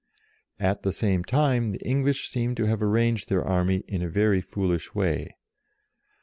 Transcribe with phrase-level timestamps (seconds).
[0.59, 4.41] At the same time the English seem to have arranged their army in a very
[4.41, 5.35] foolish way.